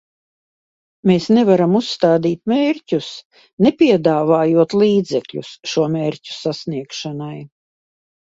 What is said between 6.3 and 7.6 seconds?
sasniegšanai.